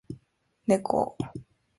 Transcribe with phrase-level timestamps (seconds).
[0.67, 1.15] 猫